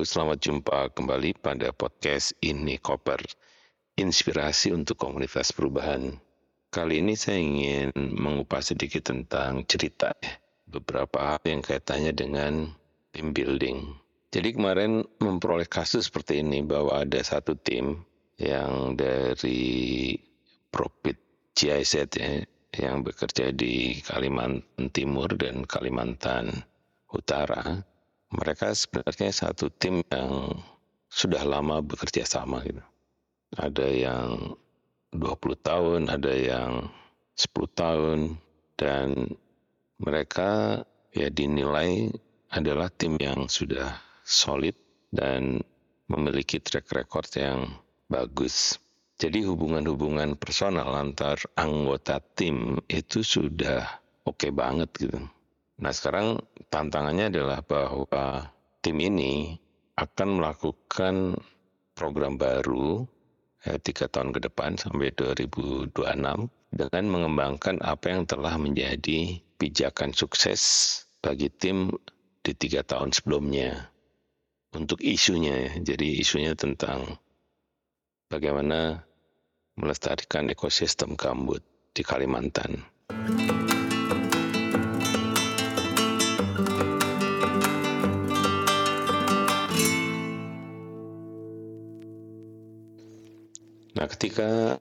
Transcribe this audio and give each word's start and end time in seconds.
Selamat 0.00 0.40
jumpa 0.40 0.96
kembali 0.96 1.44
pada 1.44 1.76
podcast 1.76 2.32
Ini 2.40 2.80
Koper, 2.80 3.20
inspirasi 4.00 4.72
untuk 4.72 4.96
komunitas 4.96 5.52
perubahan. 5.52 6.16
Kali 6.72 7.04
ini 7.04 7.12
saya 7.20 7.36
ingin 7.36 7.92
mengupas 8.16 8.72
sedikit 8.72 9.12
tentang 9.12 9.68
cerita, 9.68 10.16
beberapa 10.64 11.36
hal 11.36 11.44
yang 11.44 11.60
kaitannya 11.60 12.16
dengan 12.16 12.72
team 13.12 13.36
building. 13.36 13.92
Jadi 14.32 14.56
kemarin 14.56 15.04
memperoleh 15.20 15.68
kasus 15.68 16.08
seperti 16.08 16.40
ini 16.40 16.64
bahwa 16.64 17.04
ada 17.04 17.20
satu 17.20 17.52
tim 17.60 18.00
yang 18.40 18.96
dari 18.96 20.16
Profit 20.72 21.20
GIZ 21.52 22.08
ya, 22.16 22.40
yang 22.80 23.04
bekerja 23.04 23.52
di 23.52 24.00
Kalimantan 24.00 24.88
Timur 24.96 25.28
dan 25.36 25.68
Kalimantan 25.68 26.64
Utara 27.12 27.89
mereka 28.30 28.70
sebenarnya 28.70 29.30
satu 29.34 29.70
tim 29.74 30.06
yang 30.10 30.54
sudah 31.10 31.42
lama 31.42 31.82
bekerja 31.82 32.22
sama 32.22 32.62
gitu. 32.62 32.82
Ada 33.58 33.86
yang 33.90 34.54
20 35.10 35.58
tahun, 35.58 36.00
ada 36.06 36.30
yang 36.30 36.86
10 37.34 37.66
tahun 37.74 38.18
dan 38.78 39.34
mereka 39.98 40.82
ya 41.10 41.26
dinilai 41.26 42.14
adalah 42.54 42.86
tim 42.94 43.18
yang 43.18 43.50
sudah 43.50 43.98
solid 44.22 44.78
dan 45.10 45.58
memiliki 46.06 46.62
track 46.62 46.86
record 46.94 47.26
yang 47.34 47.74
bagus. 48.06 48.78
Jadi 49.20 49.44
hubungan-hubungan 49.44 50.38
personal 50.38 50.94
antar 50.96 51.36
anggota 51.58 52.22
tim 52.38 52.78
itu 52.86 53.20
sudah 53.26 54.00
oke 54.22 54.38
okay 54.38 54.50
banget 54.54 54.88
gitu. 54.96 55.18
Nah 55.80 55.92
sekarang 55.96 56.36
tantangannya 56.68 57.32
adalah 57.32 57.64
bahwa 57.64 58.52
tim 58.84 59.00
ini 59.00 59.56
akan 59.96 60.40
melakukan 60.40 61.40
program 61.96 62.36
baru 62.36 63.08
ya, 63.64 63.80
tiga 63.80 64.08
tahun 64.08 64.36
ke 64.36 64.44
depan 64.44 64.76
sampai 64.76 65.12
2026 65.16 65.96
dengan 66.76 67.04
mengembangkan 67.08 67.80
apa 67.80 68.12
yang 68.12 68.28
telah 68.28 68.60
menjadi 68.60 69.40
pijakan 69.56 70.12
sukses 70.12 70.60
bagi 71.24 71.48
tim 71.48 71.92
di 72.44 72.52
tiga 72.56 72.84
tahun 72.84 73.12
sebelumnya. 73.12 73.92
Untuk 74.70 75.02
isunya, 75.02 75.66
ya. 75.66 75.72
jadi 75.82 76.22
isunya 76.22 76.54
tentang 76.54 77.18
bagaimana 78.30 79.02
melestarikan 79.74 80.46
ekosistem 80.46 81.18
gambut 81.18 81.64
di 81.90 82.06
Kalimantan. 82.06 82.86
Nah, 94.00 94.08
ketika 94.08 94.80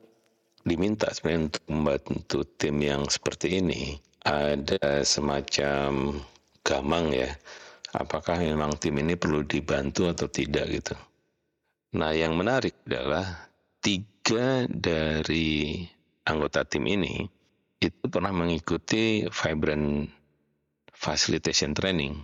diminta 0.63 1.11
sebenarnya 1.11 1.51
untuk 1.51 1.65
membantu 1.67 2.39
tim 2.55 2.79
yang 2.79 3.03
seperti 3.11 3.59
ini, 3.59 3.99
ada 4.23 5.03
semacam 5.03 6.15
gamang 6.63 7.11
ya. 7.11 7.35
Apakah 7.91 8.39
memang 8.39 8.79
tim 8.79 8.95
ini 8.95 9.19
perlu 9.19 9.43
dibantu 9.43 10.07
atau 10.07 10.31
tidak 10.31 10.71
gitu. 10.71 10.95
Nah, 11.99 12.15
yang 12.15 12.39
menarik 12.39 12.79
adalah 12.87 13.51
tiga 13.83 14.63
dari 14.71 15.83
anggota 16.23 16.63
tim 16.63 16.87
ini 16.87 17.27
itu 17.83 18.05
pernah 18.07 18.31
mengikuti 18.31 19.27
Vibrant 19.27 20.07
Facilitation 20.95 21.75
Training 21.75 22.15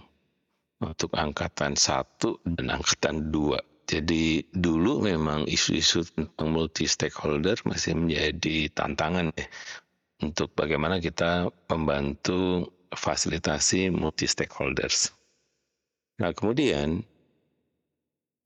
untuk 0.79 1.11
angkatan 1.11 1.75
satu 1.75 2.39
dan 2.47 2.71
angkatan 2.71 3.35
dua 3.35 3.59
jadi 3.85 4.41
dulu 4.49 5.05
memang 5.05 5.45
isu-isu 5.45 6.01
tentang 6.09 6.49
multi 6.49 6.89
stakeholder 6.89 7.53
masih 7.69 7.93
menjadi 7.93 8.73
tantangan 8.73 9.29
ya 9.37 9.45
untuk 10.25 10.49
bagaimana 10.57 10.97
kita 10.97 11.53
membantu 11.69 12.65
fasilitasi 12.89 13.93
multi 13.93 14.25
stakeholders. 14.25 15.13
Nah 16.17 16.33
kemudian 16.33 17.05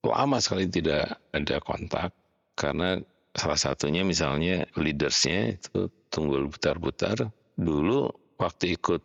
lama 0.03 0.37
sekali 0.43 0.67
tidak 0.67 1.23
ada 1.31 1.63
kontak 1.63 2.11
karena 2.59 2.99
salah 3.31 3.59
satunya 3.59 4.03
misalnya 4.03 4.67
leadersnya 4.75 5.55
itu 5.55 5.87
tunggul 6.11 6.51
butar-butar. 6.51 7.31
Dulu 7.55 8.11
waktu 8.35 8.75
ikut 8.75 9.01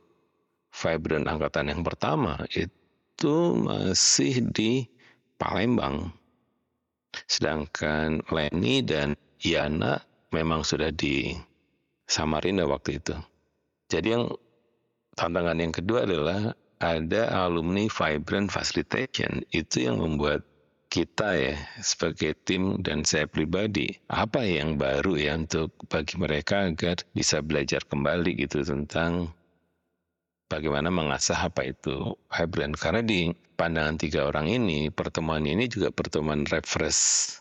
Vibrant 0.75 1.31
angkatan 1.31 1.71
yang 1.71 1.87
pertama 1.87 2.43
itu 2.51 3.35
masih 3.55 4.43
di 4.51 4.91
Palembang 5.39 6.11
Sedangkan 7.27 8.23
Leni 8.31 8.85
dan 8.85 9.19
Yana 9.41 10.01
memang 10.35 10.67
sudah 10.67 10.91
di 10.91 11.35
Samarinda 12.05 12.69
waktu 12.69 13.01
itu. 13.01 13.17
Jadi 13.89 14.09
yang 14.13 14.25
tantangan 15.15 15.59
yang 15.61 15.73
kedua 15.73 16.05
adalah 16.05 16.53
ada 16.83 17.23
alumni 17.47 17.87
Vibrant 17.87 18.51
Facilitation 18.51 19.41
itu 19.55 19.89
yang 19.89 20.03
membuat 20.03 20.45
kita 20.93 21.35
ya 21.35 21.59
sebagai 21.83 22.39
tim 22.47 22.79
dan 22.79 23.03
saya 23.03 23.27
pribadi 23.27 23.99
apa 24.07 24.47
yang 24.47 24.79
baru 24.79 25.19
ya 25.19 25.35
untuk 25.35 25.75
bagi 25.91 26.15
mereka 26.15 26.71
agar 26.71 27.03
bisa 27.11 27.43
belajar 27.43 27.83
kembali 27.83 28.39
gitu 28.47 28.63
tentang 28.63 29.35
bagaimana 30.47 30.95
mengasah 30.95 31.51
apa 31.51 31.67
itu 31.67 32.15
hybrid 32.31 32.79
karena 32.79 33.03
di 33.03 33.35
pandangan 33.55 33.97
tiga 33.97 34.27
orang 34.29 34.51
ini 34.51 34.91
pertemuan 34.91 35.47
ini 35.47 35.71
juga 35.71 35.95
pertemuan 35.95 36.45
refresh 36.51 37.39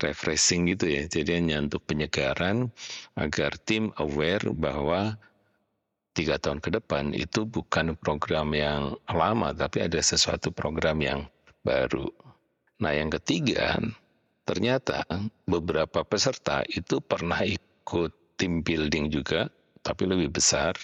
refreshing 0.00 0.68
gitu 0.72 0.88
ya. 0.88 1.02
Jadi 1.08 1.40
hanya 1.40 1.60
untuk 1.62 1.84
penyegaran 1.88 2.68
agar 3.16 3.56
tim 3.64 3.92
aware 3.96 4.44
bahwa 4.52 5.16
tiga 6.16 6.40
tahun 6.40 6.64
ke 6.64 6.72
depan 6.80 7.12
itu 7.12 7.44
bukan 7.44 7.92
program 8.00 8.56
yang 8.56 8.96
lama 9.08 9.52
tapi 9.52 9.84
ada 9.84 10.00
sesuatu 10.00 10.48
program 10.52 11.00
yang 11.04 11.20
baru. 11.60 12.08
Nah 12.80 12.92
yang 12.92 13.12
ketiga 13.12 13.76
ternyata 14.48 15.04
beberapa 15.44 16.06
peserta 16.06 16.64
itu 16.72 17.00
pernah 17.04 17.44
ikut 17.44 18.40
tim 18.40 18.64
building 18.64 19.12
juga 19.12 19.48
tapi 19.84 20.08
lebih 20.08 20.32
besar 20.32 20.76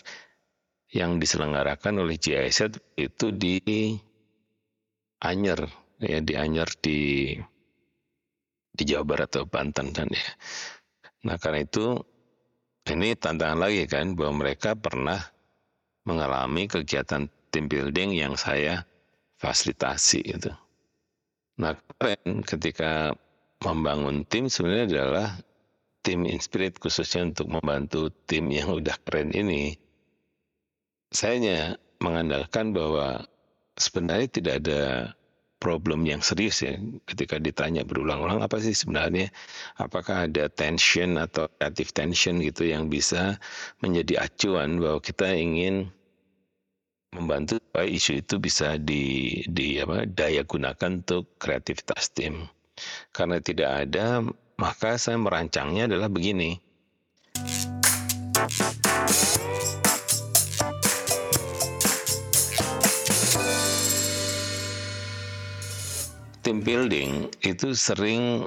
yang 0.93 1.17
diselenggarakan 1.17 2.05
oleh 2.05 2.21
GIZ 2.21 2.77
itu 3.01 3.33
di 3.33 3.97
Anyer 5.22 5.71
ya 6.03 6.19
di 6.19 6.34
Anyer 6.34 6.69
di 6.83 7.33
di 8.72 8.83
Jawa 8.83 9.05
Barat 9.06 9.31
atau 9.37 9.47
Banten 9.47 9.94
dan 9.94 10.10
ya. 10.10 10.28
Nah 11.28 11.38
karena 11.38 11.62
itu 11.62 12.03
ini 12.91 13.15
tantangan 13.15 13.62
lagi 13.62 13.87
kan 13.87 14.19
bahwa 14.19 14.43
mereka 14.43 14.75
pernah 14.75 15.22
mengalami 16.03 16.66
kegiatan 16.66 17.31
team 17.55 17.71
building 17.71 18.11
yang 18.19 18.34
saya 18.34 18.82
fasilitasi 19.38 20.21
itu. 20.27 20.50
Nah 21.62 21.78
keren 21.78 22.43
ketika 22.43 23.15
membangun 23.62 24.27
tim 24.27 24.50
sebenarnya 24.50 24.87
adalah 24.91 25.28
tim 26.03 26.27
Inspirit 26.27 26.82
khususnya 26.82 27.31
untuk 27.31 27.47
membantu 27.47 28.11
tim 28.27 28.50
yang 28.50 28.75
udah 28.75 28.99
keren 29.06 29.31
ini 29.31 29.78
saya 31.12 31.77
mengandalkan 32.00 32.72
bahwa 32.72 33.22
sebenarnya 33.77 34.28
tidak 34.28 34.55
ada 34.65 34.83
problem 35.62 36.03
yang 36.03 36.19
serius 36.19 36.66
ya 36.66 36.75
ketika 37.06 37.38
ditanya 37.38 37.87
berulang-ulang 37.87 38.43
apa 38.43 38.59
sih 38.59 38.75
sebenarnya? 38.75 39.31
Apakah 39.79 40.26
ada 40.26 40.50
tension 40.50 41.14
atau 41.17 41.47
creative 41.56 41.94
tension 41.94 42.43
gitu 42.43 42.67
yang 42.67 42.91
bisa 42.91 43.38
menjadi 43.79 44.26
acuan 44.26 44.82
bahwa 44.82 44.99
kita 44.99 45.31
ingin 45.31 45.87
membantu 47.12 47.61
supaya 47.61 47.87
isu 47.87 48.25
itu 48.25 48.35
bisa 48.41 48.81
di, 48.81 49.44
di 49.44 49.76
apa 49.79 50.08
daya 50.08 50.43
gunakan 50.49 51.05
untuk 51.05 51.37
kreativitas 51.37 52.08
tim 52.17 52.49
karena 53.12 53.37
tidak 53.38 53.70
ada 53.85 54.25
maka 54.56 54.97
saya 54.97 55.20
merancangnya 55.20 55.93
adalah 55.93 56.08
begini 56.08 56.56
Team 66.52 66.69
building 66.69 67.32
itu 67.49 67.72
sering 67.72 68.44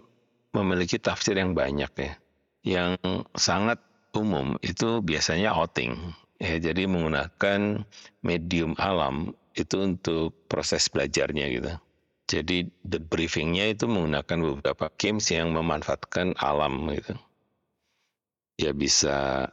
memiliki 0.54 1.02
tafsir 1.02 1.42
yang 1.42 1.58
banyak 1.58 1.90
ya. 1.98 2.14
Yang 2.62 3.02
sangat 3.34 3.82
umum 4.14 4.62
itu 4.62 5.02
biasanya 5.02 5.50
outing. 5.50 6.14
Ya, 6.38 6.62
jadi 6.62 6.86
menggunakan 6.86 7.82
medium 8.22 8.78
alam 8.78 9.34
itu 9.58 9.82
untuk 9.82 10.38
proses 10.46 10.86
belajarnya 10.86 11.50
gitu. 11.50 11.74
Jadi 12.30 12.70
the 12.86 13.02
briefingnya 13.02 13.74
itu 13.74 13.90
menggunakan 13.90 14.54
beberapa 14.54 14.94
games 15.02 15.26
yang 15.34 15.58
memanfaatkan 15.58 16.38
alam 16.38 16.86
gitu. 16.94 17.18
Ya 18.62 18.70
bisa 18.78 19.50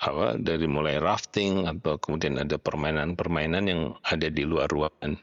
apa 0.00 0.40
dari 0.40 0.64
mulai 0.64 0.96
rafting 1.04 1.68
atau 1.68 2.00
kemudian 2.00 2.40
ada 2.40 2.56
permainan-permainan 2.56 3.68
yang 3.68 3.92
ada 4.08 4.32
di 4.32 4.48
luar 4.48 4.72
ruangan. 4.72 5.20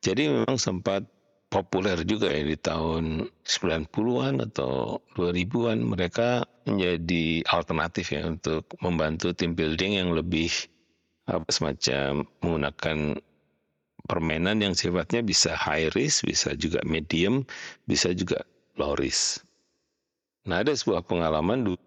Jadi 0.00 0.24
memang 0.32 0.56
sempat 0.56 1.19
populer 1.50 1.98
juga 2.06 2.30
ya 2.30 2.46
di 2.46 2.54
tahun 2.54 3.26
90-an 3.42 4.34
atau 4.46 5.02
2000-an 5.18 5.82
mereka 5.82 6.46
menjadi 6.62 7.42
alternatif 7.50 8.14
ya 8.14 8.22
untuk 8.30 8.70
membantu 8.78 9.34
tim 9.34 9.58
building 9.58 9.98
yang 9.98 10.14
lebih 10.14 10.48
apa 11.26 11.50
semacam 11.50 12.22
menggunakan 12.38 13.18
permainan 14.06 14.62
yang 14.62 14.74
sifatnya 14.78 15.26
bisa 15.26 15.54
high 15.58 15.90
risk, 15.98 16.26
bisa 16.26 16.54
juga 16.54 16.78
medium, 16.86 17.42
bisa 17.86 18.14
juga 18.14 18.46
low 18.78 18.94
risk. 18.94 19.42
Nah 20.46 20.62
ada 20.62 20.70
sebuah 20.70 21.02
pengalaman 21.06 21.66
dulu 21.66 21.82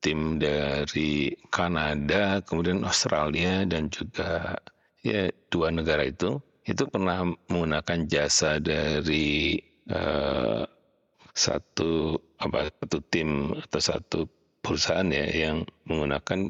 tim 0.00 0.40
dari 0.40 1.36
Kanada, 1.52 2.40
kemudian 2.40 2.80
Australia 2.88 3.68
dan 3.68 3.92
juga 3.92 4.56
ya 5.04 5.28
dua 5.52 5.68
negara 5.68 6.08
itu 6.08 6.40
itu 6.64 6.88
pernah 6.88 7.28
menggunakan 7.52 8.08
jasa 8.08 8.56
dari 8.56 9.60
uh, 9.92 10.64
satu 11.34 12.16
apa 12.40 12.72
satu 12.72 12.98
tim 13.12 13.52
atau 13.68 13.80
satu 13.80 14.18
perusahaan 14.64 15.04
ya 15.12 15.28
yang 15.28 15.68
menggunakan 15.84 16.48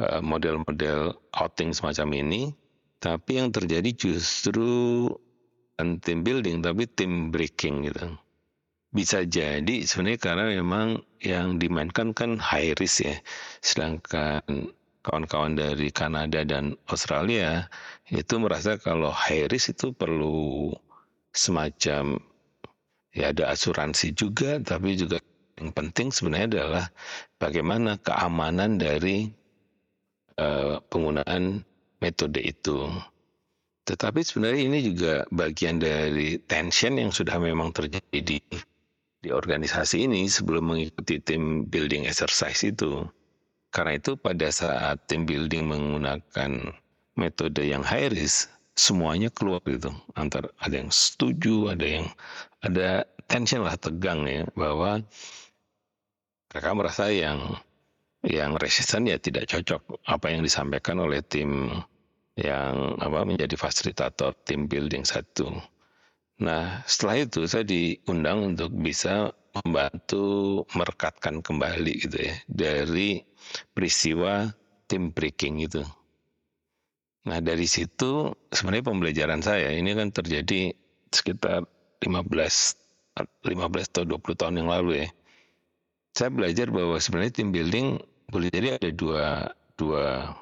uh, 0.00 0.22
model-model 0.24 1.12
outing 1.36 1.76
semacam 1.76 2.08
ini. 2.24 2.42
Tapi 2.98 3.38
yang 3.38 3.54
terjadi 3.54 3.94
justru 3.94 5.06
bukan 5.78 6.02
tim 6.02 6.26
building 6.26 6.58
tapi 6.58 6.90
tim 6.90 7.30
breaking 7.30 7.86
gitu. 7.86 8.18
Bisa 8.90 9.22
jadi 9.22 9.84
sebenarnya 9.84 10.18
karena 10.18 10.44
memang 10.58 11.04
yang 11.22 11.60
dimainkan 11.60 12.16
kan 12.16 12.40
high 12.40 12.74
risk 12.80 13.06
ya. 13.06 13.14
Sedangkan 13.62 14.72
kawan-kawan 15.08 15.56
dari 15.56 15.88
Kanada 15.88 16.44
dan 16.44 16.76
Australia 16.92 17.64
itu 18.12 18.36
merasa 18.36 18.76
kalau 18.76 19.08
high 19.08 19.48
risk 19.48 19.72
itu 19.72 19.96
perlu 19.96 20.76
semacam 21.32 22.20
ya 23.16 23.32
ada 23.32 23.48
asuransi 23.56 24.12
juga 24.12 24.60
tapi 24.60 25.00
juga 25.00 25.16
yang 25.58 25.72
penting 25.72 26.12
sebenarnya 26.12 26.48
adalah 26.54 26.84
bagaimana 27.40 27.96
keamanan 27.98 28.78
dari 28.78 29.32
uh, 30.38 30.78
penggunaan 30.86 31.66
metode 31.98 32.38
itu. 32.38 32.86
Tetapi 33.88 34.20
sebenarnya 34.22 34.62
ini 34.68 34.78
juga 34.84 35.26
bagian 35.34 35.82
dari 35.82 36.38
tension 36.46 36.94
yang 36.94 37.10
sudah 37.10 37.40
memang 37.42 37.74
terjadi 37.74 38.18
di 38.22 38.38
di 39.18 39.34
organisasi 39.34 40.06
ini 40.06 40.30
sebelum 40.30 40.70
mengikuti 40.70 41.18
tim 41.18 41.66
building 41.66 42.06
exercise 42.06 42.62
itu. 42.62 43.02
Karena 43.68 44.00
itu 44.00 44.16
pada 44.16 44.48
saat 44.48 45.04
tim 45.06 45.28
building 45.28 45.68
menggunakan 45.68 46.72
metode 47.20 47.62
yang 47.66 47.84
high 47.84 48.08
risk, 48.08 48.48
semuanya 48.78 49.28
keluar 49.28 49.60
itu. 49.66 49.90
Antar 50.14 50.48
ada 50.62 50.74
yang 50.78 50.88
setuju, 50.88 51.74
ada 51.74 51.84
yang 51.84 52.06
ada 52.64 53.04
tension 53.28 53.60
lah 53.60 53.76
tegang 53.76 54.24
ya 54.24 54.48
bahwa 54.56 55.04
mereka 56.48 56.70
merasa 56.72 57.12
yang 57.12 57.60
yang 58.24 58.56
resisten 58.58 59.06
ya 59.06 59.20
tidak 59.20 59.46
cocok 59.46 60.02
apa 60.08 60.26
yang 60.32 60.42
disampaikan 60.42 60.98
oleh 60.98 61.22
tim 61.22 61.70
yang 62.34 62.98
apa 62.98 63.26
menjadi 63.26 63.54
fasilitator 63.54 64.32
tim 64.46 64.66
building 64.70 65.04
satu. 65.04 65.52
Nah 66.40 66.82
setelah 66.88 67.26
itu 67.26 67.44
saya 67.44 67.66
diundang 67.66 68.54
untuk 68.54 68.72
bisa 68.74 69.34
membantu 69.62 70.62
merekatkan 70.74 71.40
kembali 71.42 71.94
gitu 72.06 72.18
ya 72.18 72.34
dari 72.48 73.22
peristiwa 73.72 74.50
tim 74.88 75.12
breaking 75.12 75.64
itu. 75.64 75.82
Nah 77.28 77.38
dari 77.44 77.68
situ 77.68 78.32
sebenarnya 78.52 78.88
pembelajaran 78.88 79.42
saya 79.44 79.72
ini 79.74 79.92
kan 79.92 80.08
terjadi 80.14 80.72
sekitar 81.12 81.64
15 82.04 82.14
15 83.44 83.92
atau 83.94 84.04
20 84.06 84.40
tahun 84.40 84.54
yang 84.62 84.68
lalu 84.70 85.06
ya. 85.06 85.08
Saya 86.14 86.30
belajar 86.32 86.70
bahwa 86.70 86.96
sebenarnya 86.98 87.32
tim 87.42 87.50
building 87.50 87.98
boleh 88.28 88.48
jadi 88.50 88.78
ada 88.78 88.90
dua 88.90 89.50
dua 89.78 90.34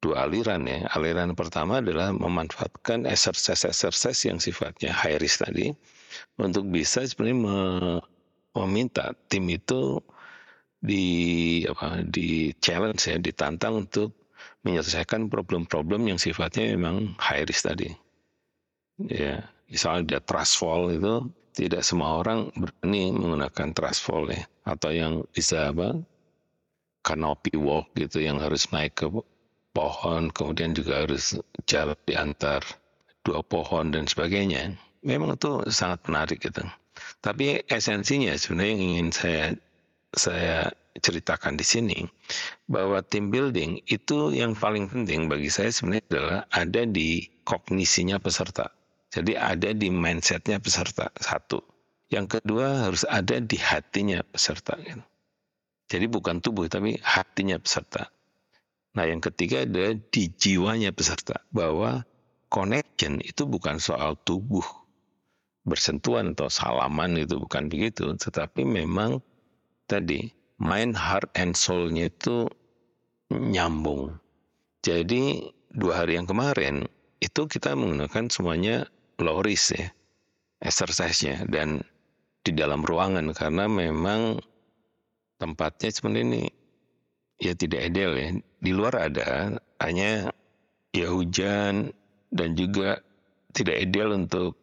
dua 0.00 0.16
aliran 0.26 0.64
ya. 0.64 0.86
Aliran 0.96 1.36
pertama 1.36 1.78
adalah 1.84 2.10
memanfaatkan 2.14 3.04
exercise-exercise 3.04 4.20
yang 4.26 4.38
sifatnya 4.40 4.90
high 4.94 5.20
risk 5.20 5.44
tadi 5.44 5.76
untuk 6.38 6.68
bisa 6.68 7.04
sebenarnya 7.04 7.38
me, 7.38 7.58
meminta 8.56 9.14
tim 9.30 9.46
itu 9.50 10.02
di 10.80 11.04
apa 11.68 12.00
di 12.08 12.56
challenge 12.58 13.04
ya 13.04 13.20
ditantang 13.20 13.84
untuk 13.84 14.16
menyelesaikan 14.64 15.28
problem-problem 15.28 16.08
yang 16.08 16.18
sifatnya 16.20 16.72
memang 16.76 17.16
high 17.20 17.44
risk 17.44 17.68
tadi. 17.68 17.92
Ya 19.00 19.48
misalnya 19.68 20.16
dia 20.16 20.20
trust 20.24 20.60
fall 20.60 20.92
itu 20.92 21.28
tidak 21.56 21.84
semua 21.84 22.20
orang 22.24 22.48
berani 22.56 23.12
menggunakan 23.12 23.76
trust 23.76 24.04
fall 24.04 24.28
ya. 24.28 24.44
Atau 24.64 24.92
yang 24.92 25.24
bisa 25.32 25.72
apa 25.72 25.96
canopy 27.04 27.56
walk 27.56 27.92
gitu 27.96 28.20
yang 28.20 28.36
harus 28.40 28.68
naik 28.72 28.96
ke 28.96 29.08
pohon 29.72 30.28
kemudian 30.34 30.74
juga 30.76 31.06
harus 31.06 31.38
jalan 31.64 31.96
di 32.04 32.14
antar 32.18 32.60
dua 33.24 33.40
pohon 33.40 33.94
dan 33.94 34.04
sebagainya 34.04 34.74
memang 35.04 35.36
itu 35.36 35.64
sangat 35.70 36.04
menarik 36.08 36.40
gitu 36.40 36.64
tapi 37.20 37.64
esensinya 37.68 38.32
sebenarnya 38.36 38.72
yang 38.72 38.82
ingin 38.82 39.08
saya 39.12 39.44
saya 40.10 40.56
ceritakan 40.98 41.54
di 41.54 41.62
sini 41.62 41.98
bahwa 42.66 42.98
team 43.06 43.30
building 43.30 43.78
itu 43.86 44.34
yang 44.34 44.58
paling 44.58 44.90
penting 44.90 45.30
bagi 45.30 45.46
saya 45.46 45.70
sebenarnya 45.70 46.04
adalah 46.10 46.40
ada 46.50 46.82
di 46.82 47.24
kognisinya 47.46 48.18
peserta. 48.18 48.74
Jadi 49.10 49.34
ada 49.34 49.70
di 49.74 49.90
mindsetnya 49.90 50.58
peserta 50.62 51.10
satu. 51.18 51.62
Yang 52.10 52.38
kedua 52.38 52.90
harus 52.90 53.06
ada 53.06 53.38
di 53.38 53.58
hatinya 53.58 54.22
peserta. 54.26 54.74
Gitu. 54.82 55.02
Jadi 55.90 56.06
bukan 56.10 56.38
tubuh 56.42 56.66
tapi 56.66 56.98
hatinya 57.02 57.58
peserta. 57.58 58.10
Nah 58.94 59.06
yang 59.06 59.22
ketiga 59.22 59.62
ada 59.62 59.94
di 59.94 60.30
jiwanya 60.30 60.90
peserta 60.90 61.42
bahwa 61.54 62.02
connection 62.50 63.22
itu 63.22 63.46
bukan 63.46 63.78
soal 63.78 64.18
tubuh 64.26 64.66
bersentuhan 65.64 66.32
atau 66.32 66.48
salaman 66.48 67.20
itu 67.20 67.36
bukan 67.36 67.68
begitu, 67.68 68.12
tetapi 68.16 68.64
memang 68.64 69.20
tadi 69.84 70.32
mind, 70.60 70.96
heart, 70.96 71.28
and 71.36 71.56
soul-nya 71.56 72.08
itu 72.08 72.48
nyambung. 73.32 74.16
Jadi 74.80 75.52
dua 75.72 76.04
hari 76.04 76.16
yang 76.16 76.26
kemarin 76.26 76.88
itu 77.20 77.44
kita 77.44 77.76
menggunakan 77.76 78.32
semuanya 78.32 78.88
low 79.20 79.44
risk 79.44 79.76
ya, 79.76 79.88
exercise-nya 80.64 81.44
dan 81.48 81.84
di 82.40 82.56
dalam 82.56 82.80
ruangan 82.80 83.36
karena 83.36 83.68
memang 83.68 84.40
tempatnya 85.36 85.92
seperti 85.92 86.20
ini 86.24 86.42
ya 87.40 87.52
tidak 87.56 87.92
ideal 87.92 88.16
ya. 88.16 88.30
Di 88.60 88.72
luar 88.72 88.96
ada 89.08 89.60
hanya 89.80 90.32
ya 90.92 91.08
hujan 91.12 91.92
dan 92.32 92.48
juga 92.56 93.00
tidak 93.56 93.76
ideal 93.80 94.12
untuk 94.16 94.59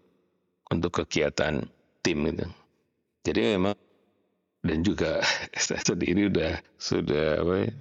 untuk 0.72 1.04
kegiatan 1.04 1.64
tim 2.04 2.20
itu. 2.28 2.48
Jadi 3.28 3.42
memang 3.56 3.76
dan 4.64 4.84
juga 4.84 5.24
saya 5.56 5.82
sendiri 5.84 6.28
udah 6.32 6.60
sudah 6.80 7.44
apa 7.44 7.56
ya, 7.64 7.72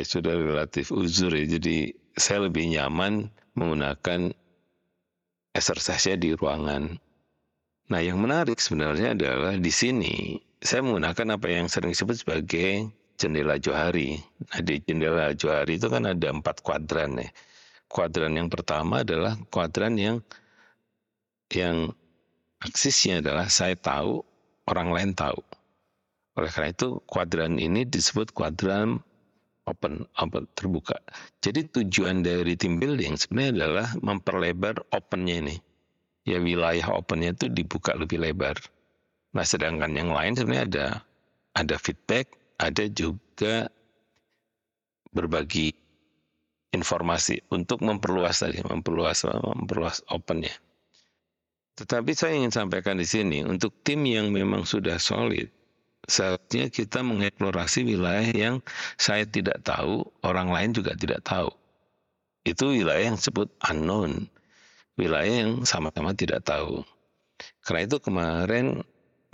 ya 0.00 0.02
sudah 0.02 0.34
relatif 0.34 0.90
uzur 0.90 1.30
ya 1.30 1.44
jadi 1.46 1.92
saya 2.14 2.46
lebih 2.46 2.70
nyaman 2.70 3.28
menggunakan 3.58 4.34
exercise 5.54 6.14
di 6.18 6.34
ruangan. 6.34 6.98
Nah 7.90 8.00
yang 8.00 8.18
menarik 8.18 8.58
sebenarnya 8.58 9.14
adalah 9.14 9.54
di 9.54 9.70
sini 9.70 10.38
saya 10.58 10.80
menggunakan 10.82 11.38
apa 11.38 11.46
yang 11.46 11.66
sering 11.70 11.92
disebut 11.92 12.24
sebagai 12.24 12.90
jendela 13.20 13.60
johari. 13.60 14.18
Nah 14.50 14.60
di 14.64 14.80
jendela 14.82 15.30
johari 15.36 15.78
itu 15.78 15.86
kan 15.86 16.08
ada 16.08 16.28
empat 16.32 16.64
kuadran 16.64 17.20
ya. 17.20 17.28
Kuadran 17.86 18.34
yang 18.34 18.50
pertama 18.50 19.06
adalah 19.06 19.38
kuadran 19.52 19.94
yang 19.94 20.18
yang 21.52 21.94
aksisnya 22.64 23.20
adalah 23.20 23.46
saya 23.52 23.76
tahu, 23.76 24.24
orang 24.66 24.88
lain 24.90 25.10
tahu. 25.12 25.38
Oleh 26.34 26.50
karena 26.50 26.74
itu 26.74 26.98
kuadran 27.06 27.60
ini 27.60 27.86
disebut 27.86 28.34
kuadran 28.34 28.98
open, 29.70 30.08
open 30.18 30.44
terbuka. 30.56 30.98
Jadi 31.44 31.68
tujuan 31.70 32.24
dari 32.24 32.56
team 32.58 32.80
building 32.80 33.14
sebenarnya 33.14 33.52
adalah 33.54 33.88
memperlebar 34.02 34.82
opennya 34.90 35.36
ini. 35.46 35.56
Ya 36.24 36.40
wilayah 36.40 36.88
opennya 36.96 37.36
itu 37.36 37.52
dibuka 37.52 37.92
lebih 37.94 38.18
lebar. 38.18 38.56
Nah 39.36 39.44
sedangkan 39.44 39.92
yang 39.92 40.10
lain 40.10 40.34
sebenarnya 40.34 40.64
ada 40.66 40.86
ada 41.54 41.76
feedback, 41.78 42.32
ada 42.58 42.88
juga 42.90 43.68
berbagi 45.14 45.70
informasi 46.74 47.38
untuk 47.54 47.78
memperluas 47.86 48.42
tadi, 48.42 48.58
memperluas 48.66 49.22
memperluas 49.54 50.02
opennya. 50.10 50.50
Tetapi 51.74 52.10
saya 52.14 52.38
ingin 52.38 52.54
sampaikan 52.54 52.98
di 52.98 53.06
sini 53.06 53.42
untuk 53.42 53.74
tim 53.82 54.06
yang 54.06 54.30
memang 54.30 54.62
sudah 54.62 54.98
solid, 55.02 55.50
Saatnya 56.04 56.68
kita 56.68 57.00
mengeksplorasi 57.00 57.88
wilayah 57.88 58.28
yang 58.28 58.54
saya 59.00 59.24
tidak 59.24 59.64
tahu, 59.64 60.04
orang 60.20 60.52
lain 60.52 60.70
juga 60.76 60.92
tidak 60.92 61.24
tahu. 61.24 61.48
Itu 62.44 62.76
wilayah 62.76 63.12
yang 63.12 63.16
disebut 63.16 63.48
unknown. 63.64 64.28
wilayah 64.94 65.42
yang 65.42 65.66
sama-sama 65.66 66.14
tidak 66.14 66.46
tahu. 66.46 66.86
Karena 67.66 67.82
itu 67.82 67.98
kemarin 67.98 68.66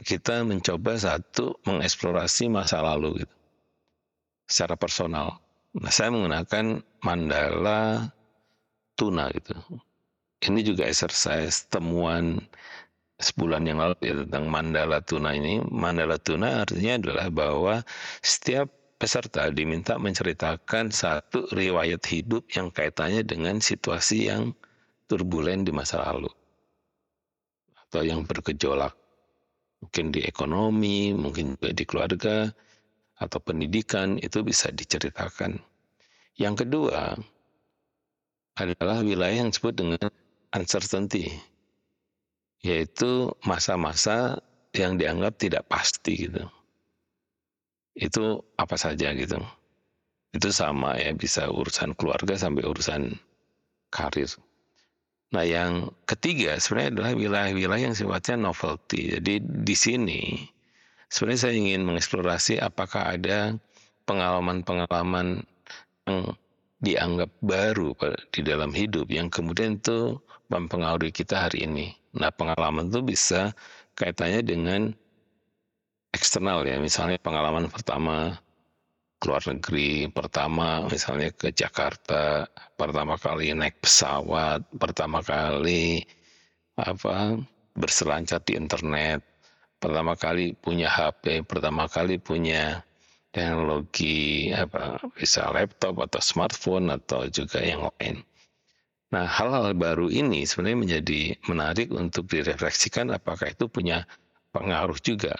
kita 0.00 0.40
mencoba 0.40 0.96
satu 0.96 1.60
mengeksplorasi 1.68 2.48
masa 2.48 2.80
lalu 2.80 3.26
gitu. 3.26 3.36
Secara 4.48 4.80
personal. 4.80 5.36
Nah, 5.76 5.92
saya 5.92 6.08
menggunakan 6.08 6.80
mandala 7.04 8.08
tuna 8.96 9.28
gitu. 9.36 9.52
Ini 10.40 10.60
juga 10.64 10.88
exercise 10.88 11.68
temuan 11.68 12.40
sebulan 13.20 13.62
yang 13.68 13.78
lalu 13.78 13.96
ya 14.00 14.14
tentang 14.24 14.48
mandala 14.48 15.04
tuna 15.04 15.36
ini. 15.36 15.60
Mandala 15.60 16.16
tuna 16.16 16.64
artinya 16.64 16.96
adalah 16.96 17.28
bahwa 17.28 17.74
setiap 18.24 18.72
peserta 18.96 19.48
diminta 19.52 20.00
menceritakan 20.00 20.92
satu 20.92 21.48
riwayat 21.52 22.04
hidup 22.08 22.48
yang 22.52 22.72
kaitannya 22.72 23.24
dengan 23.24 23.60
situasi 23.60 24.28
yang 24.32 24.52
turbulen 25.08 25.64
di 25.64 25.72
masa 25.72 26.04
lalu 26.04 26.28
atau 27.88 28.06
yang 28.06 28.22
bergejolak 28.22 28.94
mungkin 29.80 30.12
di 30.12 30.20
ekonomi, 30.22 31.16
mungkin 31.16 31.56
juga 31.56 31.72
di 31.72 31.84
keluarga 31.88 32.36
atau 33.16 33.38
pendidikan 33.40 34.20
itu 34.20 34.44
bisa 34.44 34.68
diceritakan. 34.72 35.56
Yang 36.36 36.64
kedua 36.64 37.16
adalah 38.60 39.00
wilayah 39.00 39.44
yang 39.44 39.50
disebut 39.52 39.74
dengan 39.76 40.08
uncertainty, 40.54 41.30
yaitu 42.62 43.30
masa-masa 43.46 44.42
yang 44.74 44.98
dianggap 44.98 45.38
tidak 45.38 45.66
pasti 45.66 46.28
gitu. 46.30 46.46
Itu 47.94 48.46
apa 48.58 48.78
saja 48.78 49.10
gitu. 49.14 49.38
Itu 50.30 50.54
sama 50.54 50.94
ya 50.98 51.10
bisa 51.14 51.50
urusan 51.50 51.98
keluarga 51.98 52.38
sampai 52.38 52.62
urusan 52.62 53.18
karir. 53.90 54.30
Nah, 55.30 55.46
yang 55.46 55.94
ketiga 56.06 56.58
sebenarnya 56.58 56.90
adalah 56.98 57.12
wilayah-wilayah 57.14 57.90
yang 57.90 57.98
sifatnya 57.98 58.50
novelty. 58.50 59.14
Jadi 59.18 59.42
di 59.42 59.76
sini 59.78 60.42
sebenarnya 61.10 61.50
saya 61.50 61.54
ingin 61.54 61.86
mengeksplorasi 61.86 62.58
apakah 62.62 63.14
ada 63.14 63.54
pengalaman-pengalaman 64.06 65.46
yang 66.06 66.34
dianggap 66.80 67.30
baru 67.44 67.92
di 68.32 68.40
dalam 68.42 68.72
hidup 68.72 69.06
yang 69.12 69.28
kemudian 69.28 69.78
itu 69.78 70.18
mempengaruhi 70.50 71.14
kita 71.14 71.48
hari 71.48 71.64
ini. 71.64 71.94
Nah, 72.18 72.34
pengalaman 72.34 72.90
itu 72.90 73.00
bisa 73.06 73.54
kaitannya 73.94 74.42
dengan 74.42 74.90
eksternal 76.10 76.66
ya, 76.66 76.76
misalnya 76.82 77.22
pengalaman 77.22 77.70
pertama 77.70 78.34
keluar 79.20 79.44
negeri 79.44 80.08
pertama 80.08 80.88
misalnya 80.88 81.28
ke 81.36 81.52
Jakarta 81.52 82.48
pertama 82.74 83.20
kali 83.20 83.52
naik 83.52 83.76
pesawat 83.84 84.64
pertama 84.80 85.20
kali 85.20 86.00
apa 86.80 87.36
berselancar 87.76 88.40
di 88.40 88.56
internet 88.56 89.20
pertama 89.76 90.16
kali 90.16 90.56
punya 90.56 90.88
HP 90.88 91.44
pertama 91.44 91.84
kali 91.84 92.16
punya 92.16 92.80
teknologi 93.28 94.48
apa 94.56 94.96
bisa 95.12 95.52
laptop 95.52 96.00
atau 96.00 96.20
smartphone 96.24 96.88
atau 96.88 97.28
juga 97.28 97.60
yang 97.60 97.92
lain 97.92 98.24
nah 99.10 99.26
hal-hal 99.26 99.74
baru 99.74 100.06
ini 100.06 100.46
sebenarnya 100.46 100.78
menjadi 100.78 101.20
menarik 101.50 101.90
untuk 101.90 102.30
direfleksikan 102.30 103.10
apakah 103.10 103.50
itu 103.50 103.66
punya 103.66 104.06
pengaruh 104.54 104.98
juga 105.02 105.34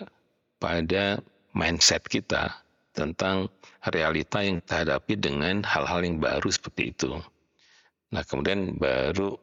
pada 0.58 1.22
mindset 1.54 2.06
kita 2.06 2.50
tentang 2.90 3.46
realita 3.86 4.42
yang 4.42 4.58
kita 4.62 4.84
hadapi 4.84 5.14
dengan 5.16 5.62
hal-hal 5.62 6.02
yang 6.02 6.18
baru 6.18 6.50
seperti 6.50 6.92
itu. 6.92 7.10
Nah, 8.10 8.22
kemudian 8.26 8.74
baru 8.76 9.38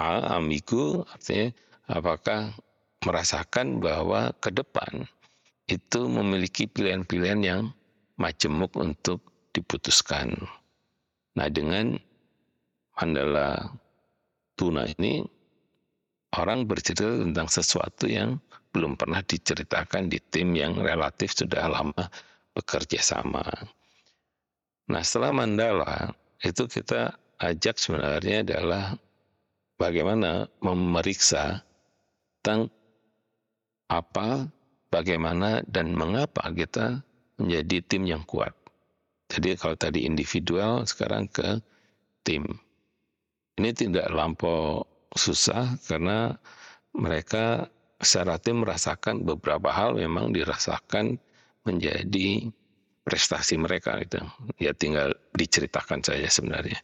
A, 0.00 0.40
amigo 0.40 1.04
artinya 1.04 1.52
apakah 1.84 2.56
merasakan 3.04 3.76
bahwa 3.84 4.32
ke 4.40 4.48
depan 4.48 5.04
itu 5.68 6.08
memiliki 6.08 6.64
pilihan-pilihan 6.64 7.40
yang 7.44 7.62
majemuk 8.16 8.72
untuk 8.80 9.20
diputuskan. 9.52 10.32
Nah, 11.36 11.48
dengan 11.52 12.00
mandala 13.02 13.66
tuna 14.54 14.86
ini 14.86 15.26
orang 16.38 16.70
bercerita 16.70 17.18
tentang 17.18 17.50
sesuatu 17.50 18.06
yang 18.06 18.38
belum 18.70 18.94
pernah 18.94 19.20
diceritakan 19.20 20.06
di 20.06 20.22
tim 20.30 20.54
yang 20.54 20.78
relatif 20.78 21.34
sudah 21.34 21.66
lama 21.66 22.06
bekerja 22.54 23.02
sama. 23.02 23.44
Nah 24.88 25.02
setelah 25.02 25.34
Mandala 25.34 26.14
itu 26.40 26.64
kita 26.70 27.16
ajak 27.42 27.76
sebenarnya 27.76 28.46
adalah 28.46 28.96
bagaimana 29.76 30.46
memeriksa 30.62 31.60
tentang 32.40 32.72
apa, 33.92 34.48
bagaimana, 34.88 35.60
dan 35.68 35.92
mengapa 35.92 36.48
kita 36.50 37.04
menjadi 37.36 37.76
tim 37.84 38.02
yang 38.08 38.24
kuat. 38.24 38.56
Jadi 39.28 39.56
kalau 39.56 39.76
tadi 39.76 40.08
individual, 40.08 40.88
sekarang 40.88 41.28
ke 41.28 41.60
tim. 42.24 42.56
Ini 43.60 43.70
tidak 43.76 44.08
lampau 44.08 44.86
susah 45.12 45.76
karena 45.84 46.32
mereka 46.96 47.68
secara 48.00 48.40
tim 48.40 48.64
merasakan 48.64 49.22
beberapa 49.22 49.68
hal 49.70 49.96
memang 49.96 50.32
dirasakan 50.32 51.20
menjadi 51.68 52.48
prestasi 53.04 53.58
mereka 53.58 53.98
itu. 53.98 54.18
Ya 54.58 54.72
tinggal 54.74 55.14
diceritakan 55.36 56.02
saja 56.02 56.26
sebenarnya. 56.30 56.78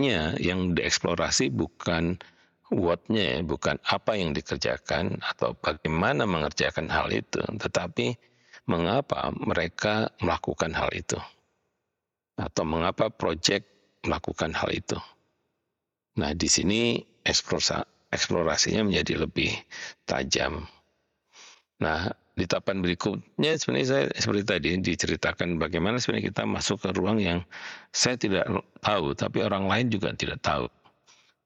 Ya, 0.00 0.32
yang 0.40 0.72
dieksplorasi 0.72 1.52
bukan 1.52 2.16
what-nya, 2.72 3.36
ya, 3.36 3.38
bukan 3.44 3.76
apa 3.84 4.16
yang 4.16 4.32
dikerjakan 4.32 5.20
atau 5.20 5.52
bagaimana 5.60 6.24
mengerjakan 6.24 6.88
hal 6.88 7.12
itu, 7.12 7.44
tetapi 7.60 8.16
mengapa 8.64 9.28
mereka 9.36 10.08
melakukan 10.24 10.72
hal 10.72 10.88
itu. 10.96 11.20
Atau 12.40 12.64
mengapa 12.64 13.12
proyek 13.12 13.68
melakukan 14.08 14.56
hal 14.56 14.72
itu. 14.72 14.96
Nah, 16.18 16.36
di 16.36 16.48
sini 16.48 17.00
eksplorasinya 17.24 18.84
menjadi 18.84 19.24
lebih 19.24 19.52
tajam. 20.04 20.68
Nah, 21.80 22.12
di 22.32 22.48
tahapan 22.48 22.80
berikutnya 22.80 23.56
sebenarnya 23.60 23.88
saya 23.88 24.04
seperti 24.16 24.42
tadi 24.48 24.68
diceritakan 24.80 25.60
bagaimana 25.60 26.00
sebenarnya 26.00 26.32
kita 26.32 26.42
masuk 26.48 26.80
ke 26.80 26.88
ruang 26.96 27.20
yang 27.20 27.44
saya 27.92 28.16
tidak 28.16 28.48
tahu 28.80 29.12
tapi 29.12 29.44
orang 29.44 29.68
lain 29.68 29.92
juga 29.92 30.12
tidak 30.16 30.40
tahu. 30.40 30.68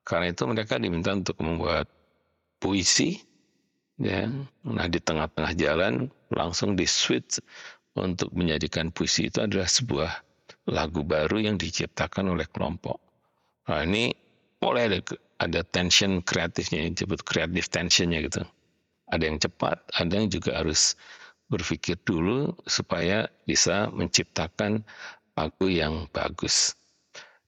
Karena 0.06 0.30
itu 0.30 0.46
mereka 0.46 0.78
diminta 0.78 1.11
untuk 1.11 1.35
membuat 1.42 1.90
puisi 2.62 3.18
ya. 3.99 4.30
Nah, 4.66 4.87
di 4.87 4.99
tengah-tengah 5.02 5.52
jalan 5.58 6.11
langsung 6.30 6.78
di 6.78 6.87
switch 6.87 7.42
untuk 7.99 8.30
menjadikan 8.35 8.94
puisi 8.94 9.26
itu 9.30 9.42
adalah 9.42 9.66
sebuah 9.66 10.11
lagu 10.70 11.02
baru 11.02 11.42
yang 11.42 11.56
diciptakan 11.58 12.35
oleh 12.35 12.46
kelompok. 12.50 12.99
Nah, 13.66 13.82
ini 13.82 14.25
boleh 14.62 14.82
ada 14.88 14.98
ada 15.36 15.60
tension 15.68 16.25
kreatifnya, 16.25 16.88
disebut 16.92 17.20
kreatif 17.28 17.68
tensionnya 17.68 18.25
gitu 18.25 18.42
ada 19.10 19.25
yang 19.26 19.38
cepat, 19.38 19.78
ada 19.94 20.12
yang 20.18 20.28
juga 20.30 20.58
harus 20.58 20.98
berpikir 21.46 21.94
dulu 22.02 22.50
supaya 22.66 23.30
bisa 23.46 23.86
menciptakan 23.94 24.82
lagu 25.38 25.66
yang 25.70 26.10
bagus. 26.10 26.75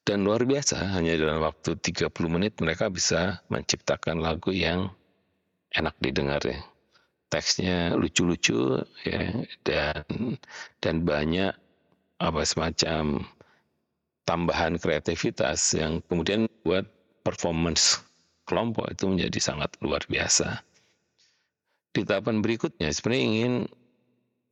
Dan 0.07 0.25
luar 0.25 0.47
biasa, 0.47 0.79
hanya 0.97 1.19
dalam 1.19 1.43
waktu 1.45 1.77
30 1.77 2.09
menit 2.31 2.57
mereka 2.63 2.89
bisa 2.89 3.43
menciptakan 3.53 4.23
lagu 4.23 4.55
yang 4.55 4.89
enak 5.75 5.93
didengar 6.01 6.41
ya. 6.47 6.63
Teksnya 7.29 7.93
lucu-lucu 7.93 8.81
ya 9.05 9.45
dan 9.61 10.41
dan 10.81 11.05
banyak 11.05 11.53
apa 12.25 12.41
semacam 12.49 13.21
tambahan 14.25 14.81
kreativitas 14.81 15.77
yang 15.77 16.01
kemudian 16.09 16.49
buat 16.65 16.89
performance 17.29 18.01
kelompok 18.49 18.89
itu 18.89 19.05
menjadi 19.05 19.53
sangat 19.53 19.77
luar 19.85 20.01
biasa 20.09 20.65
di 21.99 22.07
tahapan 22.07 22.45
berikutnya 22.45 22.95
sebenarnya 22.95 23.25
ingin 23.27 23.55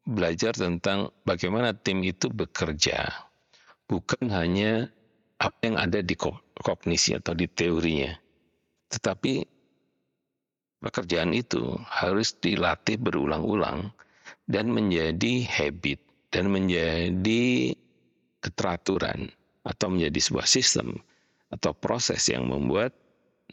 belajar 0.06 0.54
tentang 0.54 1.14
bagaimana 1.22 1.74
tim 1.74 2.02
itu 2.06 2.26
bekerja. 2.26 3.10
Bukan 3.86 4.30
hanya 4.34 4.90
apa 5.38 5.58
yang 5.62 5.76
ada 5.78 6.02
di 6.02 6.18
kognisi 6.58 7.14
atau 7.14 7.38
di 7.38 7.46
teorinya. 7.46 8.14
Tetapi 8.90 9.46
pekerjaan 10.82 11.34
itu 11.34 11.74
harus 11.86 12.34
dilatih 12.38 12.98
berulang-ulang 12.98 13.94
dan 14.46 14.70
menjadi 14.70 15.46
habit 15.46 16.02
dan 16.34 16.50
menjadi 16.50 17.74
keteraturan 18.42 19.30
atau 19.66 19.86
menjadi 19.90 20.18
sebuah 20.18 20.46
sistem 20.46 20.98
atau 21.50 21.72
proses 21.72 22.22
yang 22.26 22.46
membuat 22.50 22.94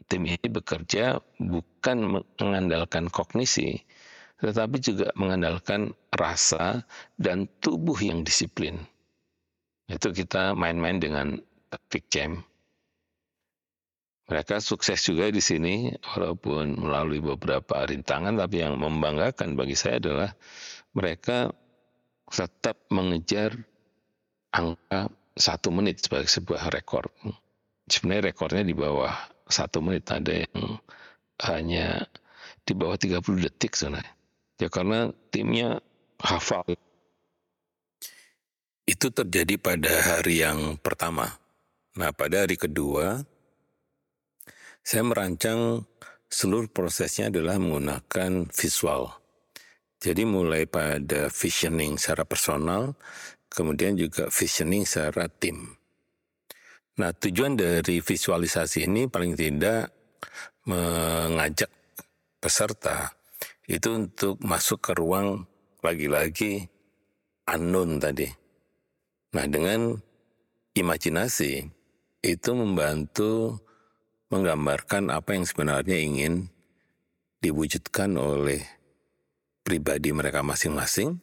tim 0.09 0.25
ini 0.25 0.47
bekerja 0.50 1.21
bukan 1.38 2.25
mengandalkan 2.41 3.07
kognisi, 3.07 3.81
tetapi 4.41 4.81
juga 4.81 5.13
mengandalkan 5.13 5.93
rasa 6.12 6.83
dan 7.21 7.45
tubuh 7.62 7.95
yang 8.01 8.25
disiplin. 8.25 8.81
Itu 9.88 10.12
kita 10.12 10.57
main-main 10.57 10.97
dengan 10.97 11.38
taktik 11.69 12.09
jam. 12.09 12.41
Mereka 14.23 14.63
sukses 14.63 15.03
juga 15.03 15.27
di 15.27 15.43
sini 15.43 15.91
walaupun 16.15 16.79
melalui 16.79 17.19
beberapa 17.19 17.83
rintangan 17.83 18.39
tapi 18.39 18.63
yang 18.63 18.79
membanggakan 18.79 19.59
bagi 19.59 19.75
saya 19.75 20.00
adalah 20.00 20.31
mereka 20.95 21.51
tetap 22.31 22.88
mengejar 22.88 23.51
angka 24.55 25.12
satu 25.35 25.75
menit 25.75 26.00
sebagai 26.07 26.31
sebuah 26.31 26.71
rekor. 26.71 27.12
Sebenarnya 27.88 28.32
rekornya 28.32 28.63
di 28.63 28.75
bawah 28.75 29.12
satu 29.48 29.84
menit 29.84 30.08
ada 30.08 30.32
yang 30.32 30.80
hanya 31.44 32.08
di 32.63 32.74
bawah 32.74 32.96
30 32.96 33.20
detik 33.44 33.75
sebenarnya. 33.75 34.13
Ya 34.60 34.68
karena 34.72 35.12
timnya 35.34 35.84
hafal. 36.24 36.63
Itu 38.84 39.12
terjadi 39.12 39.60
pada 39.60 39.92
hari 39.92 40.44
yang 40.44 40.80
pertama. 40.80 41.28
Nah 42.00 42.12
pada 42.16 42.48
hari 42.48 42.56
kedua 42.56 43.24
saya 44.84 45.04
merancang 45.08 45.88
seluruh 46.28 46.68
prosesnya 46.68 47.32
adalah 47.32 47.56
menggunakan 47.56 48.52
visual. 48.52 49.16
Jadi 50.04 50.28
mulai 50.28 50.68
pada 50.68 51.32
visioning 51.32 51.96
secara 51.96 52.28
personal, 52.28 52.92
kemudian 53.48 53.96
juga 53.96 54.28
visioning 54.28 54.84
secara 54.84 55.32
tim. 55.32 55.80
Nah 56.93 57.09
tujuan 57.09 57.57
dari 57.57 58.05
visualisasi 58.05 58.85
ini 58.85 59.09
paling 59.09 59.33
tidak 59.33 59.89
mengajak 60.69 61.69
peserta 62.38 63.09
itu 63.65 63.89
untuk 63.97 64.38
masuk 64.43 64.79
ke 64.83 64.91
ruang 64.93 65.50
lagi-lagi 65.81 66.69
unknown 67.50 67.97
tadi. 67.97 68.29
Nah 69.33 69.45
dengan 69.50 69.97
imajinasi 70.77 71.65
itu 72.21 72.50
membantu 72.53 73.57
menggambarkan 74.29 75.09
apa 75.09 75.33
yang 75.33 75.45
sebenarnya 75.50 75.97
ingin 75.97 76.53
diwujudkan 77.43 78.15
oleh 78.15 78.63
pribadi 79.65 80.15
mereka 80.15 80.45
masing-masing, 80.45 81.19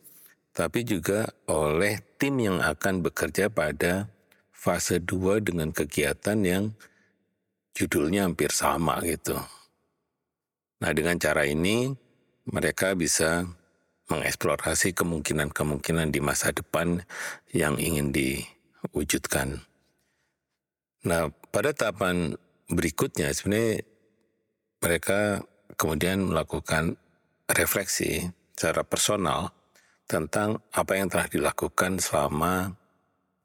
tapi 0.53 0.85
juga 0.85 1.31
oleh 1.49 2.03
tim 2.21 2.37
yang 2.43 2.59
akan 2.61 3.01
bekerja 3.01 3.49
pada 3.49 4.13
fase 4.61 5.01
2 5.01 5.41
dengan 5.41 5.73
kegiatan 5.73 6.37
yang 6.45 6.77
judulnya 7.73 8.29
hampir 8.29 8.53
sama 8.53 9.01
gitu. 9.09 9.41
Nah 10.85 10.93
dengan 10.93 11.17
cara 11.17 11.49
ini 11.49 11.89
mereka 12.45 12.93
bisa 12.93 13.49
mengeksplorasi 14.13 14.93
kemungkinan-kemungkinan 14.93 16.13
di 16.13 16.21
masa 16.21 16.53
depan 16.53 17.01
yang 17.57 17.81
ingin 17.81 18.13
diwujudkan. 18.13 19.65
Nah 21.09 21.33
pada 21.49 21.73
tahapan 21.73 22.37
berikutnya 22.69 23.33
sebenarnya 23.33 23.81
mereka 24.85 25.41
kemudian 25.81 26.21
melakukan 26.29 27.01
refleksi 27.49 28.29
secara 28.53 28.85
personal 28.85 29.57
tentang 30.05 30.61
apa 30.77 31.01
yang 31.01 31.09
telah 31.09 31.33
dilakukan 31.33 31.97
selama 31.97 32.77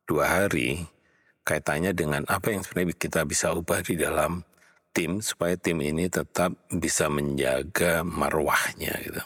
dua 0.03 0.43
hari 0.43 0.94
kaitannya 1.45 1.93
dengan 1.93 2.25
apa 2.25 2.51
yang 2.51 2.65
sebenarnya 2.65 2.97
kita 2.97 3.21
bisa 3.23 3.53
ubah 3.53 3.85
di 3.85 3.95
dalam 3.95 4.41
tim 4.91 5.21
supaya 5.21 5.53
tim 5.55 5.77
ini 5.85 6.09
tetap 6.09 6.57
bisa 6.73 7.05
menjaga 7.07 8.01
marwahnya 8.01 8.97
gitu. 9.05 9.23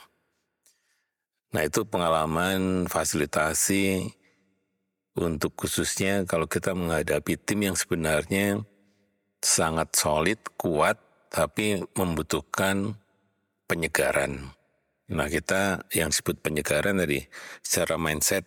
Nah 1.55 1.65
itu 1.65 1.81
pengalaman 1.87 2.85
fasilitasi 2.85 4.11
untuk 5.17 5.55
khususnya 5.57 6.27
kalau 6.27 6.45
kita 6.45 6.75
menghadapi 6.75 7.39
tim 7.41 7.71
yang 7.71 7.77
sebenarnya 7.79 8.61
sangat 9.39 9.95
solid, 9.95 10.37
kuat, 10.59 10.99
tapi 11.31 11.81
membutuhkan 11.95 12.99
penyegaran. 13.65 14.51
Nah 15.09 15.25
kita 15.25 15.89
yang 15.89 16.13
disebut 16.13 16.43
penyegaran 16.43 17.01
tadi 17.01 17.25
secara 17.65 17.97
mindset 17.97 18.45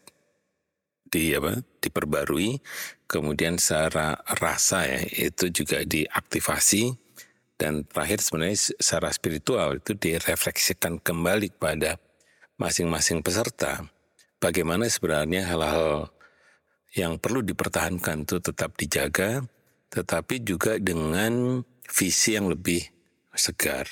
di 1.13 1.37
apa 1.37 1.61
diperbarui, 1.85 2.57
kemudian 3.05 3.61
secara 3.61 4.17
rasa 4.41 4.89
ya 4.89 5.29
itu 5.29 5.53
juga 5.53 5.85
diaktifasi. 5.85 6.97
Dan 7.61 7.87
terakhir 7.87 8.25
sebenarnya 8.25 8.59
secara 8.83 9.13
spiritual 9.15 9.79
itu 9.79 9.95
direfleksikan 9.95 10.99
kembali 10.99 11.55
pada 11.55 12.01
masing-masing 12.59 13.23
peserta. 13.23 13.87
Bagaimana 14.43 14.91
sebenarnya 14.91 15.47
hal-hal 15.47 16.11
yang 16.99 17.23
perlu 17.23 17.45
dipertahankan 17.47 18.27
itu 18.27 18.43
tetap 18.43 18.75
dijaga 18.75 19.47
tetapi 19.93 20.41
juga 20.41 20.81
dengan 20.81 21.61
visi 21.85 22.33
yang 22.33 22.49
lebih 22.49 22.81
segar. 23.37 23.85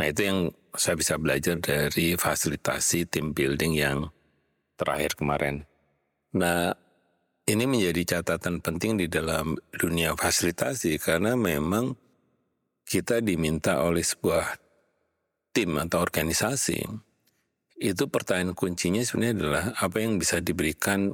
Nah 0.00 0.06
itu 0.08 0.20
yang 0.24 0.38
saya 0.72 0.96
bisa 0.96 1.20
belajar 1.20 1.60
dari 1.60 2.16
fasilitasi 2.16 3.08
tim 3.08 3.36
building 3.36 3.76
yang 3.76 4.08
terakhir 4.80 5.14
kemarin. 5.16 5.68
Nah 6.32 6.72
ini 7.44 7.64
menjadi 7.66 8.18
catatan 8.18 8.62
penting 8.62 9.02
di 9.02 9.06
dalam 9.10 9.58
dunia 9.74 10.16
fasilitasi 10.16 10.96
karena 11.02 11.36
memang 11.36 11.92
kita 12.86 13.20
diminta 13.20 13.82
oleh 13.82 14.04
sebuah 14.04 14.58
tim 15.52 15.76
atau 15.76 16.00
organisasi, 16.00 16.80
itu 17.82 18.04
pertanyaan 18.08 18.56
kuncinya 18.56 19.02
sebenarnya 19.04 19.34
adalah 19.36 19.64
apa 19.76 19.96
yang 20.00 20.16
bisa 20.16 20.40
diberikan 20.40 21.12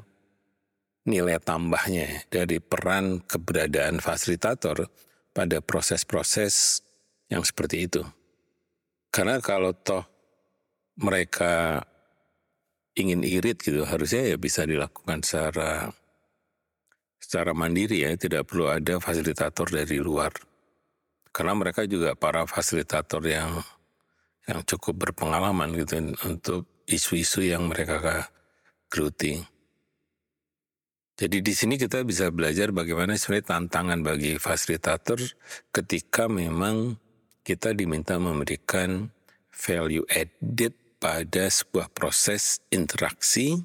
nilai 1.08 1.40
tambahnya 1.40 2.28
dari 2.28 2.60
peran 2.60 3.24
keberadaan 3.24 3.98
fasilitator 4.04 4.86
pada 5.32 5.64
proses-proses 5.64 6.84
yang 7.32 7.40
seperti 7.40 7.88
itu. 7.88 8.04
Karena 9.08 9.40
kalau 9.40 9.72
toh 9.72 10.04
mereka 11.00 11.82
ingin 12.98 13.22
irit 13.22 13.62
gitu, 13.62 13.86
harusnya 13.86 14.34
ya 14.34 14.36
bisa 14.36 14.66
dilakukan 14.66 15.22
secara 15.22 15.88
secara 17.18 17.52
mandiri 17.52 18.04
ya, 18.04 18.14
tidak 18.18 18.48
perlu 18.48 18.68
ada 18.72 18.98
fasilitator 18.98 19.68
dari 19.68 19.98
luar. 20.00 20.32
Karena 21.30 21.52
mereka 21.54 21.86
juga 21.86 22.16
para 22.18 22.48
fasilitator 22.48 23.22
yang 23.26 23.62
yang 24.48 24.64
cukup 24.64 25.08
berpengalaman 25.08 25.76
gitu 25.76 26.16
untuk 26.24 26.84
isu-isu 26.88 27.44
yang 27.44 27.68
mereka 27.68 28.26
geluti. 28.88 29.36
Jadi 31.18 31.42
di 31.42 31.52
sini 31.52 31.74
kita 31.76 32.06
bisa 32.06 32.30
belajar 32.30 32.70
bagaimana 32.70 33.18
sebenarnya 33.18 33.58
tantangan 33.58 34.00
bagi 34.06 34.38
fasilitator 34.38 35.18
ketika 35.74 36.30
memang 36.30 36.94
kita 37.48 37.72
diminta 37.72 38.20
memberikan 38.20 39.08
value 39.48 40.04
added 40.12 40.76
pada 41.00 41.48
sebuah 41.48 41.88
proses 41.96 42.60
interaksi 42.68 43.64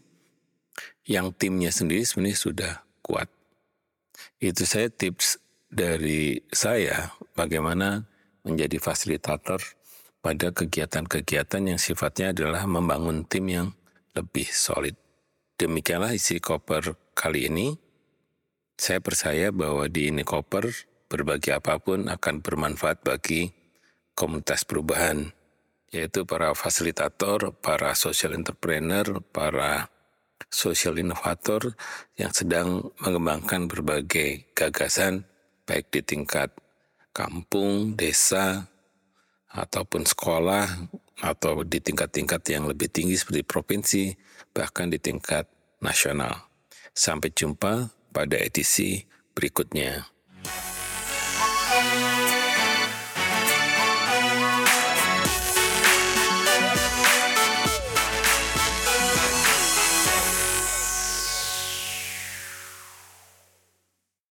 yang 1.04 1.36
timnya 1.36 1.68
sendiri 1.68 2.08
sebenarnya 2.08 2.40
sudah 2.40 2.74
kuat. 3.04 3.28
Itu 4.40 4.64
saya 4.64 4.88
tips 4.88 5.36
dari 5.68 6.40
saya 6.48 7.12
bagaimana 7.36 8.08
menjadi 8.48 8.80
fasilitator 8.80 9.60
pada 10.24 10.56
kegiatan-kegiatan 10.56 11.76
yang 11.76 11.80
sifatnya 11.82 12.32
adalah 12.32 12.64
membangun 12.64 13.28
tim 13.28 13.52
yang 13.52 13.68
lebih 14.16 14.48
solid. 14.48 14.96
Demikianlah 15.60 16.16
isi 16.16 16.40
koper 16.40 16.96
kali 17.12 17.52
ini. 17.52 17.76
Saya 18.80 19.04
percaya 19.04 19.52
bahwa 19.52 19.92
di 19.92 20.08
ini 20.08 20.24
koper 20.24 20.72
berbagi 21.12 21.52
apa 21.52 21.84
pun 21.84 22.08
akan 22.08 22.40
bermanfaat 22.40 23.04
bagi 23.04 23.63
komunitas 24.14 24.66
perubahan, 24.66 25.34
yaitu 25.94 26.26
para 26.26 26.54
fasilitator, 26.58 27.54
para 27.58 27.94
social 27.94 28.34
entrepreneur, 28.34 29.22
para 29.34 29.94
social 30.50 30.98
inovator 30.98 31.74
yang 32.18 32.34
sedang 32.34 32.94
mengembangkan 33.02 33.70
berbagai 33.70 34.50
gagasan 34.54 35.26
baik 35.66 35.90
di 35.90 36.02
tingkat 36.04 36.52
kampung, 37.14 37.94
desa, 37.94 38.68
ataupun 39.54 40.04
sekolah 40.04 40.66
atau 41.22 41.62
di 41.62 41.78
tingkat-tingkat 41.78 42.42
yang 42.50 42.66
lebih 42.66 42.90
tinggi 42.90 43.14
seperti 43.14 43.42
provinsi 43.46 44.04
bahkan 44.50 44.90
di 44.90 44.98
tingkat 44.98 45.46
nasional. 45.78 46.50
Sampai 46.94 47.30
jumpa 47.34 47.94
pada 48.10 48.38
edisi 48.38 49.06
berikutnya. 49.38 50.10